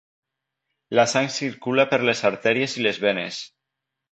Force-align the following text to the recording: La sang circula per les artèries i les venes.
La 0.99 1.03
sang 1.11 1.29
circula 1.35 1.87
per 1.91 2.01
les 2.11 2.25
artèries 2.33 2.77
i 2.81 2.87
les 2.87 3.01
venes. 3.07 3.43